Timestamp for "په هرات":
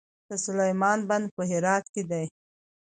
1.35-1.85